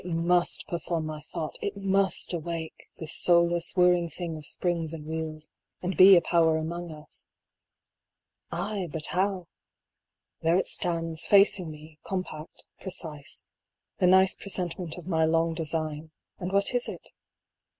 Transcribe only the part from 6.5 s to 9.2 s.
among us. Aye, but